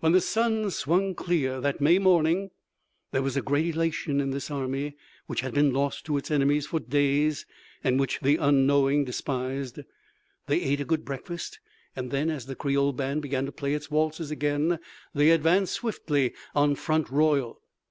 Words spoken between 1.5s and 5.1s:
that May morning there was a great elation in this army